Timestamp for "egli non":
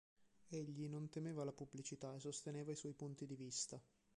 0.49-1.09